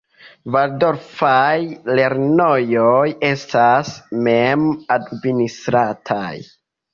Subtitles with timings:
[0.53, 1.57] Valdorfaj
[1.99, 3.93] lernejoj estas
[4.29, 6.33] mem-administrataj.